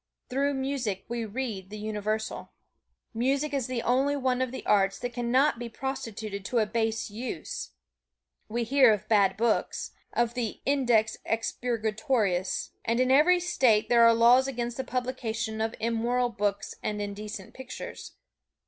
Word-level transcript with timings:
Through 0.29 0.55
music 0.55 1.05
we 1.09 1.25
read 1.25 1.69
the 1.69 1.77
Universal. 1.77 2.49
Music 3.13 3.53
is 3.53 3.67
the 3.67 3.83
only 3.83 4.15
one 4.15 4.41
of 4.41 4.51
the 4.51 4.65
arts 4.65 4.97
that 4.97 5.13
can 5.13 5.31
not 5.31 5.59
be 5.59 5.69
prostituted 5.69 6.43
to 6.45 6.57
a 6.57 6.65
base 6.65 7.11
use. 7.11 7.73
We 8.49 8.63
hear 8.63 8.91
of 8.93 9.07
bad 9.07 9.37
books, 9.37 9.91
of 10.11 10.33
the 10.33 10.59
"Index 10.65 11.17
Expurgatorius," 11.23 12.71
and 12.83 12.99
in 12.99 13.11
every 13.11 13.39
State 13.39 13.89
there 13.89 14.01
are 14.01 14.13
laws 14.15 14.47
against 14.47 14.77
the 14.77 14.83
publication 14.83 15.61
of 15.61 15.75
immoral 15.79 16.29
books 16.29 16.73
and 16.81 16.99
indecent 16.99 17.53
pictures. 17.53 18.13